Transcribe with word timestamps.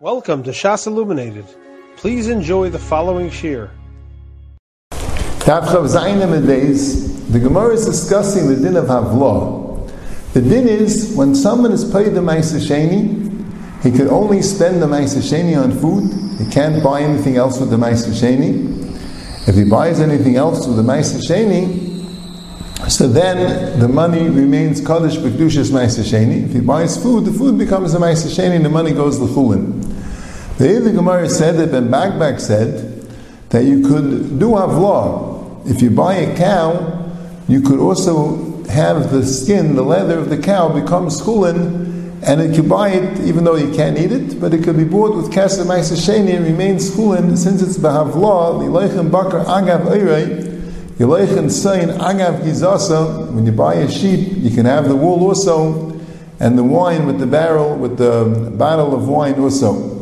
Welcome 0.00 0.44
to 0.44 0.50
Shas 0.50 0.86
Illuminated. 0.86 1.44
Please 1.96 2.28
enjoy 2.28 2.70
the 2.70 2.78
following 2.78 3.30
shir. 3.30 3.68
The 5.44 7.40
Gemara 7.42 7.74
is 7.74 7.84
discussing 7.84 8.46
the 8.46 8.54
din 8.54 8.76
of 8.76 8.84
Havlah. 8.84 9.90
The 10.34 10.40
din 10.42 10.68
is 10.68 11.16
when 11.16 11.34
someone 11.34 11.72
is 11.72 11.82
paid 11.90 12.14
the 12.14 12.20
Maisa 12.20 12.60
Sheni, 12.60 13.82
he 13.82 13.90
can 13.90 14.06
only 14.06 14.40
spend 14.40 14.80
the 14.80 14.86
Maisa 14.86 15.18
Sheni 15.18 15.60
on 15.60 15.72
food. 15.72 16.04
He 16.38 16.48
can't 16.48 16.80
buy 16.80 17.00
anything 17.00 17.36
else 17.36 17.58
with 17.58 17.70
the 17.70 17.76
Maisa 17.76 18.10
Sheni. 18.10 18.68
If 19.48 19.56
he 19.56 19.64
buys 19.68 19.98
anything 19.98 20.36
else 20.36 20.64
with 20.64 20.76
the 20.76 20.82
Maisa 20.84 21.18
Sheni, 21.18 21.88
so 22.88 23.08
then 23.08 23.80
the 23.80 23.88
money 23.88 24.28
remains 24.28 24.80
Kaddish 24.80 25.16
B'Kedushas 25.16 25.72
Maisa 25.72 26.04
Sheni. 26.04 26.44
If 26.44 26.52
he 26.52 26.60
buys 26.60 26.96
food, 27.02 27.24
the 27.24 27.32
food 27.32 27.58
becomes 27.58 27.94
a 27.94 27.98
Maisa 27.98 28.28
Sheni 28.28 28.54
and 28.54 28.64
the 28.64 28.70
money 28.70 28.92
goes 28.92 29.18
to 29.18 29.24
Chulin. 29.24 29.77
The 30.58 30.64
Eilu 30.64 30.92
Gemara 30.92 31.28
said 31.28 31.54
that 31.58 31.70
Ben 31.70 31.88
Bagbag 31.88 32.40
said 32.40 33.08
that 33.50 33.62
you 33.62 33.80
could 33.80 34.40
do 34.40 34.48
Havlah. 34.48 35.70
If 35.70 35.80
you 35.80 35.88
buy 35.88 36.14
a 36.14 36.36
cow, 36.36 37.12
you 37.46 37.60
could 37.60 37.78
also 37.78 38.64
have 38.64 39.12
the 39.12 39.24
skin, 39.24 39.76
the 39.76 39.82
leather 39.82 40.18
of 40.18 40.30
the 40.30 40.36
cow 40.36 40.68
become 40.68 41.10
schulin, 41.10 42.20
and 42.26 42.40
it 42.40 42.56
could 42.56 42.68
buy 42.68 42.88
it 42.88 43.20
even 43.20 43.44
though 43.44 43.54
you 43.54 43.72
can't 43.72 43.96
eat 43.96 44.10
it, 44.10 44.40
but 44.40 44.52
it 44.52 44.64
could 44.64 44.76
be 44.76 44.82
bought 44.82 45.14
with 45.14 45.32
Kesef 45.32 45.64
Maisa 45.64 45.94
Sheni 45.94 46.34
and 46.34 46.44
remains 46.44 46.90
schulin 46.90 47.38
since 47.38 47.62
it's 47.62 47.78
Behavlah, 47.78 48.58
Lileichem 48.58 49.12
Bakar 49.12 49.44
Agav 49.44 49.86
Eirei, 49.86 50.60
Yileichem 50.98 51.48
Sayin 51.52 51.90
Agav 52.00 52.40
Gizasa, 52.40 53.30
when 53.32 53.46
you 53.46 53.52
buy 53.52 53.74
a 53.74 53.88
sheep, 53.88 54.32
you 54.38 54.50
can 54.50 54.66
have 54.66 54.88
the 54.88 54.96
wool 54.96 55.22
also, 55.22 55.96
and 56.40 56.58
the 56.58 56.64
wine 56.64 57.06
with 57.06 57.20
the 57.20 57.28
barrel, 57.28 57.76
with 57.76 57.96
the 57.96 58.52
bottle 58.58 58.92
of 58.92 59.06
wine 59.06 59.38
also. 59.38 59.97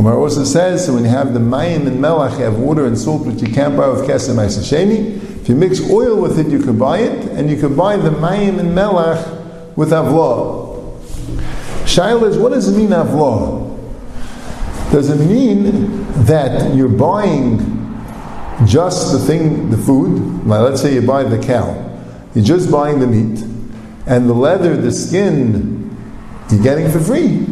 Gemara 0.00 0.18
also 0.18 0.44
says, 0.44 0.86
so 0.86 0.94
when 0.94 1.04
you 1.04 1.10
have 1.10 1.34
the 1.34 1.40
mayim 1.40 1.86
and 1.86 1.98
melach, 1.98 2.38
you 2.38 2.44
have 2.44 2.58
water 2.58 2.86
and 2.86 2.96
salt, 2.96 3.26
which 3.26 3.42
you 3.42 3.52
can't 3.52 3.76
buy 3.76 3.86
with 3.86 4.08
kesem 4.08 4.34
Sheni. 4.34 5.16
If 5.42 5.46
you 5.50 5.54
mix 5.54 5.78
oil 5.90 6.18
with 6.18 6.38
it, 6.38 6.46
you 6.46 6.58
can 6.58 6.78
buy 6.78 7.00
it, 7.00 7.26
and 7.32 7.50
you 7.50 7.58
can 7.58 7.76
buy 7.76 7.98
the 7.98 8.08
mayim 8.08 8.58
and 8.58 8.70
melach 8.70 9.76
with 9.76 9.90
avlah. 9.90 10.98
Shaila 11.84 12.30
is, 12.30 12.38
what 12.38 12.52
does 12.52 12.68
it 12.68 12.78
mean 12.78 12.88
avlah? 12.88 13.78
Does 14.90 15.10
it 15.10 15.22
mean 15.22 16.06
that 16.24 16.74
you're 16.74 16.88
buying 16.88 17.58
just 18.66 19.12
the 19.12 19.18
thing, 19.18 19.68
the 19.68 19.76
food? 19.76 20.46
Like 20.46 20.62
let's 20.62 20.80
say 20.80 20.94
you 20.94 21.02
buy 21.02 21.24
the 21.24 21.38
cow. 21.38 21.76
You're 22.34 22.42
just 22.42 22.72
buying 22.72 23.00
the 23.00 23.06
meat, 23.06 23.42
and 24.06 24.30
the 24.30 24.34
leather, 24.34 24.78
the 24.78 24.92
skin, 24.92 25.94
you're 26.50 26.62
getting 26.62 26.90
for 26.90 27.00
free. 27.00 27.46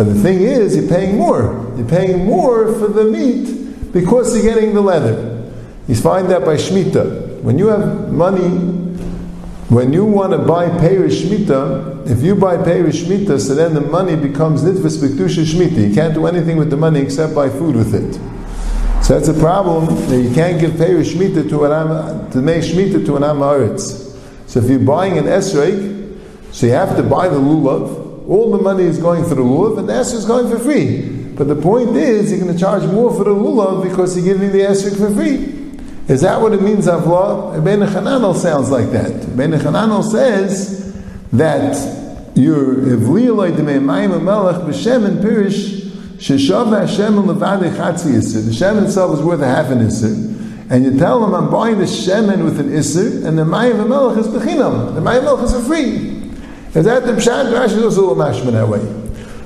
But 0.00 0.14
the 0.14 0.22
thing 0.22 0.40
is, 0.40 0.74
you're 0.74 0.88
paying 0.88 1.18
more. 1.18 1.74
You're 1.76 1.86
paying 1.86 2.24
more 2.24 2.72
for 2.72 2.88
the 2.88 3.04
meat 3.04 3.92
because 3.92 4.34
you're 4.34 4.54
getting 4.54 4.72
the 4.72 4.80
leather. 4.80 5.52
You 5.88 5.94
find 5.94 6.30
that 6.30 6.42
by 6.42 6.54
Shemitah. 6.54 7.42
When 7.42 7.58
you 7.58 7.66
have 7.66 8.10
money, 8.10 8.48
when 9.68 9.92
you 9.92 10.06
want 10.06 10.32
to 10.32 10.38
buy 10.38 10.70
Perish 10.78 11.20
Shemitah, 11.20 12.10
if 12.10 12.22
you 12.22 12.34
buy 12.34 12.56
Perish 12.56 13.02
Shemitah, 13.02 13.46
so 13.46 13.54
then 13.54 13.74
the 13.74 13.82
money 13.82 14.16
becomes 14.16 14.62
Nitvis 14.62 14.96
B'Kedusha 15.02 15.44
Shemitah. 15.44 15.90
You 15.90 15.94
can't 15.94 16.14
do 16.14 16.24
anything 16.24 16.56
with 16.56 16.70
the 16.70 16.78
money 16.78 17.00
except 17.00 17.34
buy 17.34 17.50
food 17.50 17.76
with 17.76 17.94
it. 17.94 18.14
So 19.04 19.18
that's 19.18 19.28
a 19.28 19.38
problem 19.38 19.84
that 20.08 20.16
you 20.18 20.34
can't 20.34 20.58
give 20.58 20.78
Perish 20.78 21.12
Shemitah 21.12 21.46
to 21.50 21.64
an 21.66 21.72
Am, 21.72 22.30
to 22.30 22.38
make 22.38 22.62
Shemitah 22.62 23.04
to 23.04 23.16
an 23.16 23.22
Amaretz. 23.22 24.16
So 24.46 24.60
if 24.60 24.70
you're 24.70 24.78
buying 24.78 25.18
an 25.18 25.24
Esrog, 25.24 26.18
so 26.52 26.64
you 26.68 26.72
have 26.72 26.96
to 26.96 27.02
buy 27.02 27.28
the 27.28 27.36
lulav, 27.38 28.09
all 28.26 28.50
the 28.50 28.62
money 28.62 28.84
is 28.84 28.98
going 28.98 29.24
for 29.24 29.34
the 29.34 29.42
lulav, 29.42 29.78
and 29.78 29.88
the 29.88 29.92
Esrog 29.92 30.14
is 30.14 30.24
going 30.24 30.48
for 30.48 30.58
free. 30.58 31.20
But 31.34 31.48
the 31.48 31.56
point 31.56 31.96
is, 31.96 32.30
you're 32.30 32.40
going 32.40 32.52
to 32.52 32.58
charge 32.58 32.82
more 32.84 33.12
for 33.16 33.24
the 33.24 33.30
lulav 33.30 33.82
because 33.82 34.16
you're 34.16 34.34
giving 34.34 34.52
the 34.52 34.58
esrog 34.58 34.98
for 34.98 35.14
free. 35.14 35.56
Is 36.12 36.20
that 36.20 36.40
what 36.40 36.52
it 36.52 36.60
means, 36.60 36.86
Avlah? 36.86 37.56
Ibn 37.56 37.80
Chananel 37.80 38.34
sounds 38.34 38.70
like 38.70 38.90
that. 38.90 39.10
Ibn 39.10 39.52
Chananel 39.52 40.02
says 40.02 40.94
that 41.32 41.76
your 42.36 42.74
Ivliyaloi 42.74 43.52
Demei 43.52 43.80
Mayim 43.80 44.22
Melech 44.22 44.56
B'Shem 44.62 45.06
and 45.06 45.24
Pirish 45.24 45.80
Sheshav 46.18 46.78
Hashem 46.78 47.14
Levade 47.14 47.74
Chatzi 47.74 48.12
Yisr. 48.12 48.44
The 48.44 48.52
Shem 48.52 48.84
itself 48.84 49.18
is 49.18 49.22
worth 49.22 49.40
a 49.40 49.46
half 49.46 49.70
an 49.70 49.78
Yisr. 49.78 50.68
And 50.68 50.84
you 50.84 50.98
tell 50.98 51.20
them, 51.20 51.34
I'm 51.34 51.50
buying 51.50 51.78
the 51.78 51.84
Shemen 51.84 52.44
with 52.44 52.60
an 52.60 52.68
Isser, 52.68 53.24
and 53.26 53.38
the 53.38 53.44
Mayim 53.44 53.88
Melech 53.88 54.18
is 54.18 54.28
Bechinam. 54.28 54.94
The 54.94 55.00
Mayim 55.00 55.24
Melech 55.24 55.44
is 55.44 55.52
for 55.52 55.62
free. 55.62 56.19
Is 56.74 56.84
that 56.84 57.04
the 57.04 57.12
Pshat? 57.12 57.52
Rashi 57.52 57.78
is 57.78 57.98
also 57.98 58.10
a 58.10 58.14
mashman 58.14 58.52
that 58.52 58.68
way. 58.68 58.78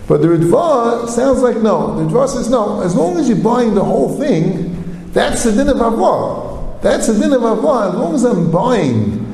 But 0.06 0.20
the 0.20 0.28
Ritva 0.28 1.08
sounds 1.08 1.40
like 1.40 1.56
no. 1.56 1.96
The 1.96 2.02
Ritva 2.04 2.28
says 2.28 2.50
no. 2.50 2.82
As 2.82 2.94
long 2.94 3.16
as 3.16 3.28
you're 3.28 3.38
buying 3.38 3.74
the 3.74 3.84
whole 3.84 4.18
thing, 4.18 5.10
that's 5.12 5.44
the 5.44 5.52
din 5.52 5.68
of 5.68 5.78
Avah. 5.78 6.82
That's 6.82 7.06
the 7.06 7.14
din 7.14 7.32
of 7.32 7.40
Avah. 7.40 7.88
As 7.88 7.94
long 7.94 8.14
as 8.14 8.24
I'm 8.24 8.50
buying 8.50 9.24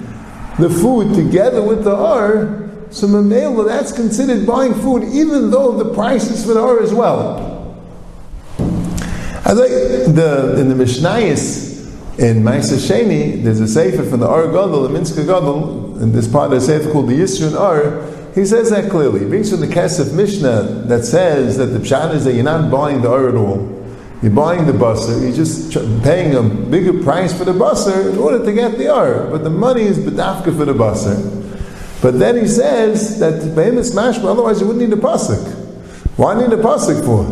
the 0.59 0.71
food 0.71 1.15
together 1.15 1.62
with 1.62 1.83
the 1.83 1.95
Ar, 1.95 2.71
so 2.91 3.09
Mamela, 3.09 3.67
that's 3.67 3.93
considered 3.93 4.47
buying 4.47 4.75
food 4.75 5.05
even 5.05 5.51
though 5.51 5.72
the 5.72 5.93
price 5.95 6.31
is 6.31 6.45
for 6.45 6.55
the 6.55 6.61
Ar 6.61 6.81
as 6.81 6.95
well. 6.95 7.49
I, 9.45 9.55
the, 9.55 10.57
in 10.61 10.69
the 10.69 10.75
Mishnayis, 10.77 11.71
in 12.21 12.43
Maisa 12.43 12.77
Sheni, 12.77 13.43
there's 13.43 13.59
a 13.59 13.67
sefer 13.67 14.05
from 14.05 14.21
the 14.21 14.28
Ar 14.28 14.47
Gadol, 14.47 14.83
the 14.83 14.89
Minsk 14.91 15.17
Gadol, 15.17 15.90
in 16.00 16.12
this 16.12 16.27
part 16.27 16.53
of 16.53 16.61
the 16.61 16.61
sefer 16.61 16.91
called 16.91 17.09
the 17.09 17.19
Yisrun 17.19 17.59
Ar, 17.59 18.06
he 18.34 18.44
says 18.47 18.71
that 18.71 18.91
clearly. 18.91 19.21
He 19.21 19.27
brings 19.27 19.50
from 19.50 19.61
the 19.61 19.66
Kesef 19.66 20.15
Mishnah 20.15 20.84
that 20.87 21.05
says 21.05 21.56
that 21.59 21.66
the 21.66 21.78
pshat 21.78 22.15
is 22.15 22.25
that 22.25 22.34
you're 22.34 22.44
not 22.44 22.71
buying 22.71 23.03
the 23.03 23.11
or 23.11 23.28
at 23.28 23.34
all. 23.34 23.77
You're 24.22 24.33
buying 24.33 24.66
the 24.66 24.72
busser. 24.72 25.21
You're 25.22 25.34
just 25.34 25.72
paying 26.05 26.34
a 26.34 26.43
bigger 26.43 27.03
price 27.03 27.37
for 27.37 27.44
the 27.44 27.53
busser 27.53 28.12
in 28.12 28.19
order 28.19 28.44
to 28.44 28.53
get 28.53 28.78
the 28.78 28.94
or. 28.94 29.31
But 29.31 29.44
the 29.44 29.50
money 29.50 29.83
is 29.83 29.99
bedafka 29.99 30.56
for 30.56 30.65
the 30.65 30.75
busser. 30.75 31.39
But 32.03 32.19
then 32.19 32.37
he 32.37 32.47
says 32.47 33.19
that 33.21 33.55
behemoth 33.55 33.93
mashma, 33.93 34.25
otherwise 34.25 34.60
you 34.60 34.66
wouldn't 34.66 34.89
need 34.89 34.97
a 34.97 35.00
pasuk. 35.00 35.56
Why 36.16 36.34
need 36.34 36.53
a 36.53 36.62
pasuk 36.62 37.05
for? 37.05 37.25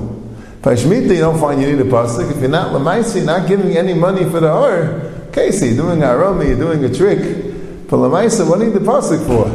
By 0.63 0.75
you 0.75 1.21
don't 1.21 1.39
find 1.39 1.63
you 1.63 1.75
need 1.75 1.81
a 1.81 1.89
pasuk. 1.89 2.31
If 2.31 2.41
you're 2.41 2.51
not 2.51 2.73
lamaisi, 2.73 3.25
not 3.25 3.49
giving 3.49 3.77
any 3.77 3.95
money 3.95 4.25
for 4.25 4.41
the 4.41 4.53
or. 4.53 5.29
Casey, 5.33 5.77
doing 5.77 6.03
aroma, 6.03 6.45
you're 6.45 6.57
doing 6.57 6.85
a 6.85 6.93
trick. 6.93 7.48
For 7.89 7.97
lamaisa, 7.97 8.49
what 8.49 8.59
do 8.59 8.67
you 8.67 8.71
need 8.71 8.79
the 8.79 8.85
pasuk 8.85 9.27
for? 9.27 9.49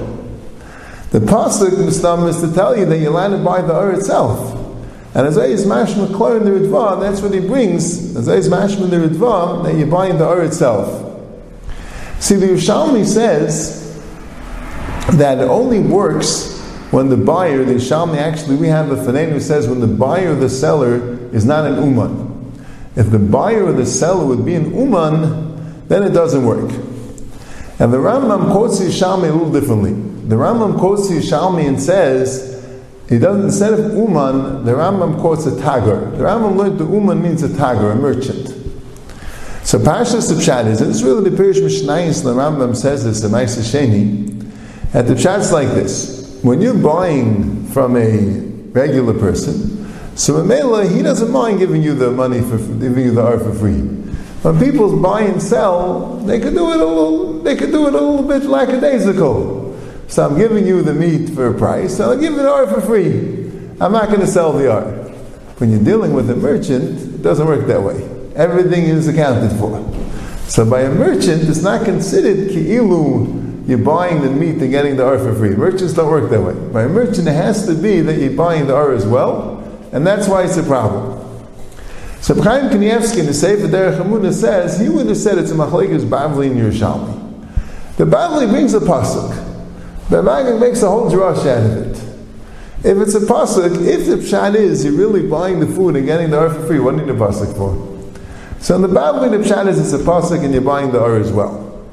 The 1.11 1.23
pasuk 1.23 1.69
mistam 1.69 2.27
is 2.27 2.41
to 2.41 2.51
tell 2.51 2.75
you 2.75 2.85
that 2.85 2.97
you're 2.97 3.11
allowed 3.11 3.29
to 3.29 3.37
the 3.37 3.75
ur 3.75 3.91
itself. 3.91 4.59
And 5.13 5.27
as 5.27 5.37
is 5.37 5.67
mashma 5.67 6.07
in 6.37 6.43
the 6.43 6.49
ritva, 6.49 6.99
that's 6.99 7.21
what 7.21 7.31
he 7.35 7.39
brings. 7.39 8.15
As 8.15 8.27
is 8.27 8.49
mashma 8.49 8.85
in 8.85 8.89
the 8.89 9.07
ritva, 9.07 9.63
that 9.63 9.77
you're 9.77 9.85
buying 9.85 10.17
the 10.17 10.27
ur 10.27 10.43
itself. 10.43 11.11
See, 12.19 12.35
the 12.35 12.47
Yerushalmi 12.47 13.05
says 13.05 14.01
that 15.17 15.37
it 15.37 15.47
only 15.47 15.79
works 15.79 16.59
when 16.89 17.09
the 17.09 17.17
buyer, 17.17 17.63
the 17.63 17.73
Yerushalmi 17.73 18.17
actually, 18.17 18.55
we 18.55 18.67
have 18.69 18.89
a 18.89 18.95
Fanen 18.95 19.31
who 19.31 19.39
says 19.39 19.67
when 19.67 19.79
the 19.79 19.87
buyer 19.87 20.31
or 20.31 20.35
the 20.35 20.49
seller 20.49 21.19
is 21.31 21.45
not 21.45 21.67
an 21.67 21.75
uman. 21.75 22.51
If 22.95 23.11
the 23.11 23.19
buyer 23.19 23.65
or 23.65 23.73
the 23.73 23.85
seller 23.85 24.25
would 24.25 24.43
be 24.43 24.55
an 24.55 24.73
uman, 24.73 25.87
then 25.87 26.01
it 26.01 26.11
doesn't 26.11 26.43
work. 26.43 26.71
And 27.79 27.91
the 27.91 27.97
Rambam 27.97 28.51
quotes 28.51 28.79
Yerushalmi 28.79 29.29
a 29.29 29.33
little 29.33 29.51
differently. 29.51 29.93
The 30.27 30.35
Rambam 30.35 30.77
quotes 30.79 31.09
Yerushalmi 31.09 31.67
and 31.67 31.81
says, 31.81 32.53
he 33.09 33.19
doesn't, 33.19 33.45
instead 33.45 33.73
of 33.73 33.93
Uman, 33.93 34.63
the 34.63 34.71
Rambam 34.71 35.19
quotes 35.19 35.45
a 35.45 35.51
Tagar. 35.51 36.11
The 36.17 36.23
Rambam 36.23 36.55
learned 36.55 36.79
the 36.79 36.85
Uman 36.85 37.21
means 37.21 37.43
a 37.43 37.49
Tagar, 37.49 37.91
a 37.91 37.95
merchant. 37.95 38.47
So 39.63 39.79
Parshas 39.79 40.31
Pshat 40.31 40.67
is, 40.67 40.81
and 40.81 40.89
it's 40.89 41.03
really 41.03 41.29
the 41.29 41.35
Pirish 41.35 41.61
Mishnayis, 41.61 42.23
the 42.23 42.33
Rambam 42.33 42.75
says 42.75 43.03
this, 43.03 43.21
the 43.21 43.27
Maisa 43.27 43.61
Sheni, 43.61 44.29
and 44.93 45.07
the 45.07 45.13
Pshat's 45.15 45.51
like 45.51 45.69
this. 45.69 46.39
When 46.43 46.61
you're 46.61 46.73
buying 46.73 47.65
from 47.67 47.95
a 47.95 48.41
regular 48.71 49.17
person, 49.17 49.89
so 50.15 50.33
Mamela, 50.33 50.93
he 50.93 51.01
doesn't 51.01 51.31
mind 51.31 51.59
giving 51.59 51.81
you 51.81 51.95
the 51.95 52.11
money 52.11 52.41
for, 52.41 52.57
giving 52.57 53.05
you 53.05 53.11
the 53.11 53.23
art 53.23 53.41
for 53.41 53.53
free. 53.53 53.79
When 54.43 54.59
people 54.59 55.01
buy 55.01 55.21
and 55.21 55.41
sell, 55.41 56.17
they 56.17 56.39
could 56.39 56.53
do 56.53 56.71
it 56.71 56.79
a 56.79 56.85
little, 56.85 57.32
they 57.43 57.55
could 57.55 57.71
do 57.71 57.87
it 57.87 57.93
a 57.93 57.99
little 57.99 58.23
bit 58.23 58.43
lackadaisical. 58.43 59.63
So 60.07 60.25
I'm 60.25 60.37
giving 60.37 60.67
you 60.67 60.81
the 60.81 60.93
meat 60.93 61.29
for 61.29 61.47
a 61.47 61.57
price, 61.57 61.99
I'll 61.99 62.17
give 62.19 62.35
the 62.35 62.49
art 62.49 62.69
for 62.69 62.81
free. 62.81 63.43
I'm 63.81 63.91
not 63.91 64.07
going 64.07 64.21
to 64.21 64.27
sell 64.27 64.53
the 64.53 64.71
art. 64.71 65.09
When 65.59 65.71
you're 65.71 65.83
dealing 65.83 66.13
with 66.13 66.29
a 66.29 66.35
merchant, 66.35 67.15
it 67.15 67.21
doesn't 67.21 67.47
work 67.47 67.67
that 67.67 67.81
way. 67.81 67.95
Everything 68.35 68.83
is 68.83 69.07
accounted 69.07 69.57
for. 69.59 69.79
So 70.47 70.69
by 70.69 70.81
a 70.81 70.91
merchant, 70.91 71.43
it's 71.43 71.63
not 71.63 71.85
considered 71.85 72.49
ki'ilu, 72.49 73.67
you're 73.67 73.77
buying 73.77 74.21
the 74.21 74.29
meat 74.29 74.61
and 74.61 74.69
getting 74.69 74.97
the 74.97 75.05
art 75.05 75.21
for 75.21 75.33
free. 75.33 75.55
Merchants 75.55 75.93
don't 75.93 76.11
work 76.11 76.29
that 76.29 76.41
way. 76.41 76.53
By 76.71 76.83
a 76.83 76.89
merchant, 76.89 77.27
it 77.27 77.33
has 77.33 77.65
to 77.65 77.73
be 77.73 78.01
that 78.01 78.19
you're 78.19 78.33
buying 78.33 78.67
the 78.67 78.75
art 78.75 78.95
as 78.95 79.05
well, 79.05 79.59
and 79.91 80.05
that's 80.05 80.27
why 80.27 80.43
it's 80.43 80.57
a 80.57 80.63
problem. 80.63 81.21
So 82.21 82.39
Chaim 82.41 82.69
Kanievsky 82.69 83.19
in 83.19 83.25
the 83.25 83.33
Sefer 83.33 83.67
Derech 83.67 83.97
Emunah 83.97 84.33
says, 84.33 84.79
he 84.79 84.89
would 84.89 85.07
have 85.07 85.17
said 85.17 85.37
it's 85.37 85.51
a 85.51 85.55
machlekes 85.55 86.01
Bavli 86.01 86.51
and 86.51 86.59
Yerushalmi. 86.59 87.22
The 87.97 88.05
Bavli 88.05 88.49
brings 88.49 88.73
a 88.73 88.79
pasuk. 88.79 89.51
The 90.09 90.21
Maggid 90.21 90.59
makes 90.59 90.81
a 90.81 90.89
whole 90.89 91.09
drush 91.09 91.45
out 91.45 91.63
of 91.63 91.77
it. 91.77 91.97
If 92.85 92.97
it's 92.97 93.15
a 93.15 93.21
pasuk, 93.21 93.87
if 93.87 94.07
the 94.07 94.15
pshat 94.15 94.55
is 94.55 94.83
you're 94.83 94.93
really 94.93 95.27
buying 95.27 95.59
the 95.59 95.67
food 95.67 95.95
and 95.95 96.05
getting 96.05 96.31
the 96.31 96.39
or 96.39 96.49
for 96.49 96.67
free, 96.67 96.79
what 96.79 96.95
do 96.95 97.01
you 97.01 97.05
need 97.05 97.15
a 97.15 97.17
pasuk 97.17 97.55
for? 97.55 97.93
So 98.59 98.75
in 98.75 98.81
the 98.81 98.87
Babylon, 98.87 99.31
the 99.31 99.47
pshat 99.47 99.67
is 99.67 99.79
it's 99.79 99.93
a 99.93 100.05
pasuk 100.05 100.43
and 100.43 100.53
you're 100.53 100.61
buying 100.61 100.91
the 100.91 100.99
or 100.99 101.17
as 101.17 101.31
well. 101.31 101.87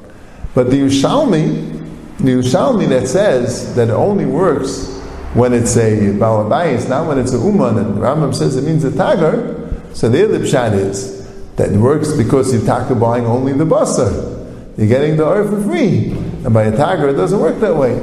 But 0.53 0.69
the 0.69 0.77
Yerushalmi, 0.77 2.17
the 2.17 2.31
Yerushalmi 2.31 2.89
that 2.89 3.07
says 3.07 3.73
that 3.75 3.89
it 3.89 3.93
only 3.93 4.25
works 4.25 4.87
when 5.33 5.53
it's 5.53 5.77
a 5.77 5.97
balabais, 6.13 6.89
not 6.89 7.07
when 7.07 7.17
it's 7.17 7.33
a 7.33 7.37
uman, 7.37 7.77
and 7.77 7.95
Rambam 7.95 8.35
says 8.35 8.57
it 8.57 8.63
means 8.63 8.83
a 8.83 8.91
tagar. 8.91 9.95
So 9.95 10.09
there 10.09 10.27
the 10.27 10.39
pshat 10.39 10.73
is 10.73 11.25
that 11.55 11.71
works 11.71 12.11
because 12.11 12.53
you're 12.53 12.65
taka 12.65 12.95
buying 12.95 13.25
only 13.25 13.53
the 13.53 13.65
basar. 13.65 14.30
You're 14.77 14.87
getting 14.87 15.17
the 15.17 15.25
or 15.25 15.43
for 15.43 15.61
free, 15.61 16.11
and 16.11 16.53
by 16.53 16.63
a 16.63 16.71
tagar 16.71 17.09
it 17.09 17.17
doesn't 17.17 17.39
work 17.39 17.59
that 17.59 17.75
way. 17.75 17.95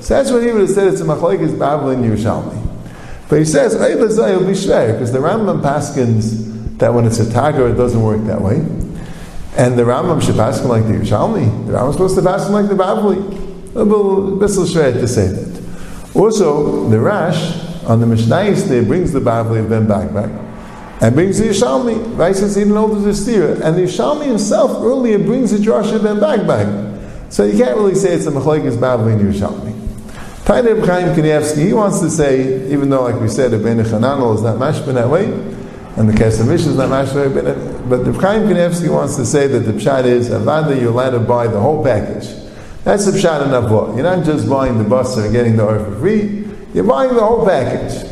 So 0.00 0.14
that's 0.14 0.30
what 0.30 0.42
he 0.42 0.50
would 0.52 0.62
have 0.62 0.70
said. 0.70 0.88
It's 0.88 1.00
a 1.00 1.04
machlekes 1.04 1.58
Babylon 1.58 2.02
Yerushalmi. 2.02 2.60
But 3.28 3.38
he 3.38 3.44
says 3.44 3.74
will 3.74 4.46
be 4.46 4.52
shver 4.52 4.92
because 4.92 5.12
the 5.12 5.18
Rambam 5.18 5.62
paskins 5.62 6.78
that 6.78 6.92
when 6.92 7.06
it's 7.06 7.20
a 7.20 7.24
tagar 7.24 7.70
it 7.70 7.74
doesn't 7.76 8.02
work 8.02 8.24
that 8.24 8.40
way, 8.40 8.56
and 9.56 9.78
the 9.78 9.82
Rambam 9.82 10.22
should 10.22 10.34
paskin 10.34 10.68
like 10.68 10.84
the 10.84 10.94
Yerushalmi. 10.94 11.66
The 11.66 11.72
Rambam's 11.72 11.94
supposed 11.94 12.16
to 12.16 12.22
paskin 12.22 12.50
like 12.50 12.68
the 12.68 12.74
Babli. 12.74 13.76
A 13.76 13.82
little 13.82 14.38
shver 14.38 14.92
to 14.92 15.08
say 15.08 15.28
that. 15.28 15.62
Also, 16.14 16.88
the 16.88 17.00
Rash 17.00 17.60
on 17.84 18.00
the 18.00 18.06
Mishnayis 18.06 18.68
there 18.68 18.82
brings 18.82 19.12
the 19.12 19.20
Babli 19.20 19.60
of 19.60 19.68
Ben 19.68 19.86
Bagbag 19.86 20.43
and 21.00 21.14
brings 21.14 21.38
the 21.38 21.46
Yerushalmi. 21.46 22.16
Right 22.16 22.34
says 22.34 22.56
even 22.56 22.74
there's 22.74 23.18
a 23.18 23.22
steer, 23.22 23.52
and 23.62 23.76
the 23.76 23.82
Yerushalmi 23.82 24.26
himself 24.26 24.82
earlier 24.82 25.18
brings 25.18 25.50
the 25.50 25.58
Josh 25.58 25.92
of 25.92 26.02
Ben 26.02 26.16
Bagbag. 26.16 27.32
So 27.32 27.44
you 27.44 27.58
can't 27.62 27.76
really 27.76 27.94
say 27.94 28.14
it's 28.14 28.26
a 28.26 28.30
Machlekes 28.30 28.76
Babli 28.76 29.14
and 29.14 29.34
Yishalmi. 29.34 29.72
Taina 30.44 30.86
Chaim 30.86 31.16
Kanievsky, 31.16 31.66
he 31.66 31.72
wants 31.72 32.00
to 32.00 32.10
say, 32.10 32.70
even 32.70 32.90
though, 32.90 33.02
like 33.02 33.18
we 33.20 33.28
said, 33.28 33.52
Ibn 33.54 33.78
Chananel 33.78 34.34
is 34.34 34.42
not 34.42 34.58
mashbin 34.58 34.94
that 34.94 35.08
way, 35.08 35.24
and 35.96 36.08
the 36.08 36.12
Kesamish 36.12 36.66
is 36.66 36.76
not 36.76 36.90
mashbin, 36.90 37.88
but 37.88 38.04
the 38.04 38.12
Chaim 38.12 38.42
Kanievsky 38.42 38.90
wants 38.90 39.16
to 39.16 39.24
say 39.24 39.46
that 39.46 39.60
the 39.60 39.72
pshat 39.72 40.04
is, 40.04 40.28
Avada, 40.28 40.78
you're 40.78 40.90
allowed 40.90 41.10
to 41.10 41.20
buy 41.20 41.46
the 41.46 41.58
whole 41.58 41.82
package. 41.82 42.28
That's 42.84 43.06
the 43.06 43.12
pshat 43.12 43.46
in 43.46 43.52
Avot. 43.52 43.96
You're 43.96 44.04
not 44.04 44.24
just 44.26 44.48
buying 44.48 44.76
the 44.76 44.84
bus 44.84 45.16
and 45.16 45.32
getting 45.32 45.56
the 45.56 45.64
or 45.64 45.78
for 45.82 45.98
free, 45.98 46.46
you're 46.74 46.84
buying 46.84 47.14
the 47.14 47.24
whole 47.24 47.46
package. 47.46 48.06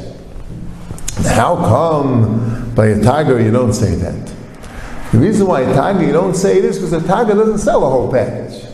How 1.26 1.56
come 1.56 2.51
by 2.74 2.86
a 2.86 3.02
tiger 3.02 3.40
you 3.40 3.50
don't 3.50 3.72
say 3.72 3.94
that? 3.94 4.34
The 5.12 5.18
reason 5.18 5.46
why 5.46 5.60
a 5.62 5.74
tiger 5.74 6.04
you 6.04 6.12
don't 6.12 6.34
say 6.34 6.58
it 6.58 6.64
is 6.64 6.78
because 6.78 6.92
a 6.92 7.06
tiger 7.06 7.34
doesn't 7.34 7.58
sell 7.58 7.86
a 7.86 7.90
whole 7.90 8.10
package. 8.10 8.64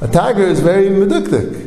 A 0.00 0.08
tiger 0.08 0.42
is 0.42 0.60
very 0.60 0.88
meduktik 0.88 1.62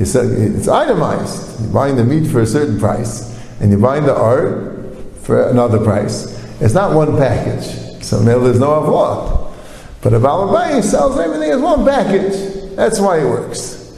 it's 0.00 0.16
uh, 0.16 0.72
itemized. 0.72 1.60
You're 1.60 1.72
buying 1.72 1.96
the 1.96 2.04
meat 2.04 2.30
for 2.30 2.40
a 2.40 2.46
certain 2.46 2.80
price, 2.80 3.38
and 3.60 3.70
you're 3.70 3.78
buying 3.78 4.04
the 4.04 4.14
art 4.14 4.96
for 5.18 5.50
another 5.50 5.78
price. 5.78 6.40
It's 6.60 6.72
not 6.72 6.94
one 6.96 7.18
package. 7.18 8.02
So 8.02 8.20
there's 8.20 8.58
no 8.58 8.80
avot. 8.80 9.52
But 10.00 10.14
a 10.14 10.18
Balabai 10.18 10.82
sells 10.82 11.18
everything 11.18 11.50
as 11.50 11.60
one 11.60 11.84
package. 11.84 12.74
That's 12.76 12.98
why 12.98 13.20
it 13.20 13.24
works. 13.24 13.94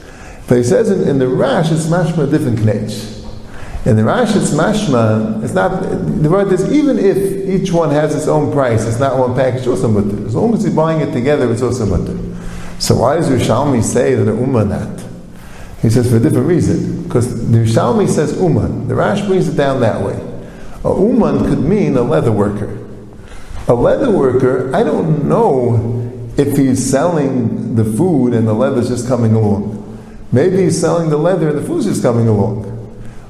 But 0.48 0.58
he 0.58 0.64
says 0.64 0.90
in, 0.90 1.08
in 1.08 1.20
the 1.20 1.28
Rash, 1.28 1.70
it's 1.70 1.86
mashma 1.86 2.28
different 2.28 2.58
knech. 2.58 3.21
In 3.84 3.96
the 3.96 4.04
Rash, 4.04 4.36
it's 4.36 4.50
mashma, 4.50 5.42
it's 5.42 5.54
not, 5.54 5.82
the 5.82 6.30
word 6.30 6.52
is, 6.52 6.72
even 6.72 6.98
if 6.98 7.16
each 7.48 7.72
one 7.72 7.90
has 7.90 8.14
its 8.14 8.28
own 8.28 8.52
price, 8.52 8.86
it's 8.86 9.00
not 9.00 9.18
one 9.18 9.34
package, 9.34 9.66
also 9.66 9.88
mutter. 9.88 10.24
As 10.24 10.36
long 10.36 10.54
as 10.54 10.64
you're 10.64 10.72
buying 10.72 11.00
it 11.00 11.12
together, 11.12 11.50
it's 11.50 11.62
also 11.62 11.86
mutter. 11.86 12.16
So 12.78 12.96
why 12.96 13.16
does 13.16 13.28
Rishalmi 13.28 13.82
say 13.82 14.14
that 14.14 14.26
ummah 14.26 14.68
not? 14.68 15.04
He 15.82 15.90
says 15.90 16.08
for 16.08 16.16
a 16.16 16.20
different 16.20 16.46
reason. 16.46 17.02
Because 17.02 17.50
the 17.50 17.58
Yerushalmi 17.58 18.08
says 18.08 18.40
uman. 18.40 18.86
The 18.86 18.94
Rash 18.94 19.26
brings 19.26 19.48
it 19.48 19.56
down 19.56 19.80
that 19.80 20.00
way. 20.00 20.14
A 20.84 20.88
uman 20.88 21.44
could 21.48 21.58
mean 21.58 21.96
a 21.96 22.02
leather 22.02 22.30
worker. 22.30 22.78
A 23.66 23.74
leather 23.74 24.10
worker, 24.10 24.74
I 24.74 24.84
don't 24.84 25.28
know 25.28 26.08
if 26.36 26.56
he's 26.56 26.88
selling 26.88 27.74
the 27.74 27.84
food 27.84 28.32
and 28.32 28.46
the 28.46 28.52
leather's 28.52 28.88
just 28.88 29.08
coming 29.08 29.34
along. 29.34 29.78
Maybe 30.30 30.58
he's 30.58 30.80
selling 30.80 31.10
the 31.10 31.16
leather 31.16 31.50
and 31.50 31.58
the 31.58 31.62
food's 31.62 31.86
just 31.86 32.02
coming 32.02 32.28
along. 32.28 32.68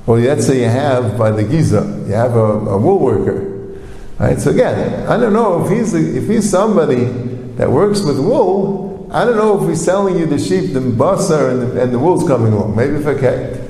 Or 0.07 0.19
let's 0.19 0.47
say 0.47 0.61
you 0.61 0.69
have 0.69 1.17
by 1.17 1.31
the 1.31 1.45
Giza, 1.45 2.05
you 2.07 2.15
have 2.15 2.35
a, 2.35 2.39
a 2.39 2.79
wool 2.79 2.99
worker. 2.99 3.53
Right? 4.19 4.39
So 4.41 4.51
again, 4.51 5.07
I 5.09 5.17
don't 5.17 5.33
know 5.33 5.65
if 5.65 5.71
he's, 5.71 5.95
a, 5.95 6.17
if 6.17 6.29
he's 6.29 6.49
somebody 6.49 7.05
that 7.57 7.71
works 7.71 8.03
with 8.03 8.19
wool, 8.19 9.09
I 9.13 9.25
don't 9.25 9.37
know 9.37 9.63
if 9.63 9.69
he's 9.69 9.85
selling 9.85 10.19
you 10.19 10.27
the 10.27 10.39
sheep, 10.39 10.73
the 10.73 10.81
basar, 10.81 11.51
and 11.51 11.63
the, 11.63 11.83
and 11.83 11.93
the 11.93 11.99
wool's 11.99 12.27
coming 12.27 12.53
along. 12.53 12.75
Maybe 12.75 13.03
for 13.03 13.19
cat. 13.19 13.61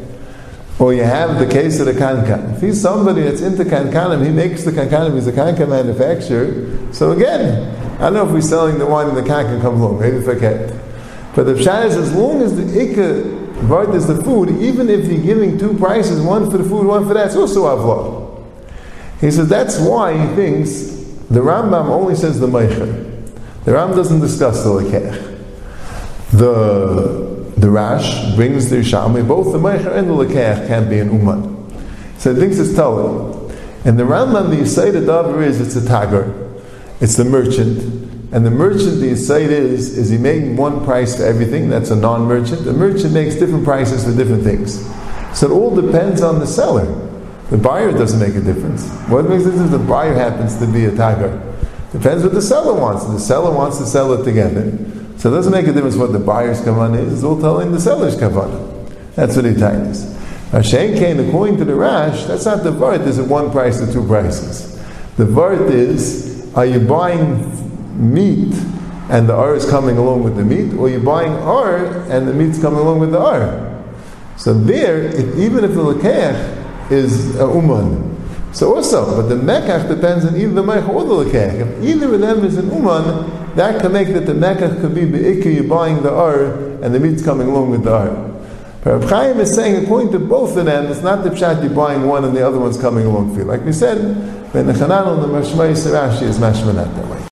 Or 0.78 0.94
you 0.94 1.04
have 1.04 1.38
the 1.38 1.46
case 1.46 1.80
of 1.80 1.86
the 1.86 1.92
kankan. 1.92 2.54
If 2.56 2.62
he's 2.62 2.80
somebody 2.80 3.22
that's 3.22 3.40
into 3.40 3.64
kankanim, 3.64 4.24
he 4.24 4.30
makes 4.30 4.64
the 4.64 4.72
kankanim, 4.72 5.14
he's 5.14 5.26
a 5.26 5.32
kankan 5.32 5.68
manufacturer. 5.68 6.92
So 6.94 7.12
again, 7.12 7.74
I 7.96 8.10
don't 8.10 8.14
know 8.14 8.28
if 8.28 8.34
he's 8.34 8.48
selling 8.48 8.78
the 8.78 8.86
wine 8.86 9.08
and 9.08 9.16
the 9.16 9.22
kankan 9.22 9.60
comes 9.60 9.80
along. 9.80 10.00
Maybe 10.00 10.20
for 10.22 10.38
cat. 10.38 10.74
But 11.34 11.44
the 11.44 11.54
pshat 11.54 11.86
is 11.86 11.96
as 11.96 12.12
long 12.14 12.42
as 12.42 12.56
the 12.56 12.62
ikka 12.62 13.41
vart 13.62 13.94
is 13.94 14.06
the 14.06 14.22
food, 14.22 14.50
even 14.60 14.88
if 14.88 15.06
you're 15.06 15.22
giving 15.22 15.58
two 15.58 15.74
prices, 15.78 16.20
one 16.20 16.50
for 16.50 16.58
the 16.58 16.64
food, 16.64 16.86
one 16.86 17.06
for 17.06 17.14
that, 17.14 17.26
it's 17.26 17.36
also 17.36 17.64
avla. 17.64 18.20
He 19.20 19.30
says 19.30 19.48
that's 19.48 19.78
why 19.78 20.12
he 20.12 20.34
thinks 20.34 20.90
the 21.30 21.40
Rambam 21.40 21.88
only 21.88 22.14
says 22.14 22.40
the 22.40 22.46
meicher. 22.46 23.08
The 23.64 23.72
Ram 23.72 23.94
doesn't 23.94 24.20
discuss 24.20 24.64
the 24.64 24.70
lekech 24.70 25.32
the 26.32 27.52
the 27.56 27.70
Rash 27.70 28.34
brings 28.34 28.70
the 28.70 28.76
Yerushalmi, 28.76 29.28
both 29.28 29.52
the 29.52 29.58
Meicher 29.58 29.94
and 29.94 30.08
the 30.08 30.14
Lekech 30.14 30.66
can't 30.66 30.88
be 30.88 30.98
an 30.98 31.12
Uman. 31.12 31.70
So 32.18 32.34
he 32.34 32.40
thinks 32.40 32.58
it's 32.58 32.74
Talmud. 32.74 33.54
And 33.84 33.98
the 33.98 34.04
Rambam, 34.04 34.50
the 34.50 34.56
Yisayt 34.56 34.94
Adavar 34.94 35.44
is, 35.44 35.60
it's 35.60 35.76
a 35.76 35.86
Tagar. 35.88 36.32
It's 37.00 37.16
the 37.16 37.24
merchant. 37.24 38.01
And 38.32 38.46
the 38.46 38.50
merchant, 38.50 39.00
the 39.00 39.10
Yisayt 39.10 39.48
is, 39.48 39.96
is 39.96 40.08
he 40.08 40.16
making 40.16 40.56
one 40.56 40.84
price 40.84 41.16
for 41.16 41.24
everything, 41.24 41.68
that's 41.68 41.90
a 41.90 41.96
non-merchant. 41.96 42.64
The 42.64 42.72
merchant 42.72 43.12
makes 43.12 43.34
different 43.34 43.64
prices 43.64 44.04
for 44.04 44.16
different 44.16 44.42
things. 44.42 44.80
So 45.38 45.48
it 45.48 45.52
all 45.52 45.74
depends 45.74 46.22
on 46.22 46.38
the 46.38 46.46
seller. 46.46 46.86
The 47.50 47.58
buyer 47.58 47.92
doesn't 47.92 48.18
make 48.18 48.34
a 48.34 48.40
difference. 48.40 48.90
What 49.08 49.28
makes 49.28 49.44
a 49.44 49.50
difference? 49.50 49.70
The 49.70 49.78
buyer 49.78 50.14
happens 50.14 50.58
to 50.60 50.66
be 50.66 50.86
a 50.86 50.90
Tagar. 50.90 51.52
Depends 51.92 52.22
what 52.24 52.32
the 52.32 52.40
seller 52.40 52.72
wants. 52.72 53.04
The 53.04 53.18
seller 53.18 53.54
wants 53.54 53.76
to 53.76 53.84
sell 53.84 54.14
it 54.14 54.24
together. 54.24 54.72
So 55.18 55.30
it 55.30 55.36
doesn't 55.36 55.52
make 55.52 55.66
a 55.66 55.72
difference 55.72 55.96
what 55.96 56.12
the 56.12 56.18
buyer's 56.18 56.60
kavanah 56.62 57.06
is, 57.06 57.12
it's 57.12 57.22
all 57.22 57.38
telling 57.38 57.70
the 57.70 57.80
seller's 57.80 58.16
kavanah. 58.16 59.14
That's 59.14 59.36
what 59.36 59.44
he 59.44 59.54
us. 59.62 60.16
Hashem 60.50 60.96
came, 60.96 61.20
according 61.20 61.58
to 61.58 61.64
the 61.64 61.74
Rash, 61.74 62.24
that's 62.24 62.44
not 62.44 62.64
the 62.64 62.72
vart, 62.72 63.06
is 63.06 63.18
it 63.18 63.28
one 63.28 63.50
price 63.50 63.80
or 63.80 63.92
two 63.92 64.06
prices. 64.06 64.76
The 65.16 65.24
vart 65.24 65.70
is, 65.70 66.52
are 66.54 66.66
you 66.66 66.80
buying 66.80 67.61
meat 67.94 68.54
and 69.10 69.28
the 69.28 69.34
R 69.34 69.54
is 69.54 69.68
coming 69.68 69.98
along 69.98 70.22
with 70.22 70.36
the 70.36 70.44
meat, 70.44 70.72
or 70.74 70.88
you're 70.88 71.00
buying 71.00 71.32
R 71.32 71.84
and 72.10 72.26
the 72.26 72.32
meat's 72.32 72.60
coming 72.60 72.80
along 72.80 73.00
with 73.00 73.12
the 73.12 73.20
R? 73.20 73.68
So 74.36 74.54
there, 74.54 75.02
if, 75.02 75.36
even 75.36 75.64
if 75.64 75.72
the 75.74 75.82
lekech 75.82 76.90
is 76.90 77.36
a 77.36 77.46
uman, 77.46 78.10
so 78.52 78.76
also, 78.76 79.16
but 79.16 79.28
the 79.28 79.34
mekach 79.34 79.88
depends 79.88 80.26
on 80.26 80.36
either 80.36 80.52
the 80.52 80.62
mech 80.62 80.86
or 80.88 81.04
the 81.04 81.24
lekech. 81.24 81.60
If 81.60 81.84
either 81.84 82.14
of 82.14 82.20
them 82.20 82.44
is 82.44 82.58
an 82.58 82.70
uman, 82.70 83.54
that 83.56 83.80
can 83.80 83.92
make 83.92 84.08
that 84.08 84.26
the 84.26 84.34
mekach 84.34 84.80
could 84.80 84.94
be 84.94 85.04
be'ikah, 85.04 85.54
you're 85.54 85.64
buying 85.64 86.02
the 86.02 86.12
R 86.12 86.44
and 86.82 86.94
the 86.94 87.00
meat's 87.00 87.24
coming 87.24 87.48
along 87.48 87.70
with 87.70 87.84
the. 87.84 88.32
But 88.84 89.00
Reb 89.00 89.08
Chaim 89.08 89.40
is 89.40 89.54
saying, 89.54 89.84
according 89.84 90.12
to 90.12 90.18
both 90.18 90.56
of 90.56 90.64
them, 90.64 90.86
it's 90.86 91.02
not 91.02 91.22
the 91.22 91.30
pshat 91.30 91.62
you're 91.62 91.72
buying 91.72 92.06
one 92.06 92.24
and 92.24 92.36
the 92.36 92.46
other 92.46 92.58
one's 92.58 92.78
coming 92.78 93.06
along 93.06 93.32
for 93.32 93.40
you. 93.40 93.46
Like 93.46 93.64
we 93.64 93.72
said, 93.72 93.98
the 94.52 94.58
Chanan 94.58 95.14
and 95.14 95.22
the 95.22 95.28
Mashmai 95.28 95.72
Sirashi 95.72 96.22
is 96.22 96.38
mashmanat 96.38 96.94
that 96.96 97.06
way. 97.08 97.31